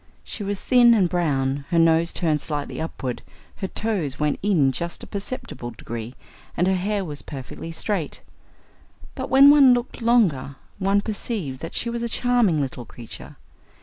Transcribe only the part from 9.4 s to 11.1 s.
one looked longer, one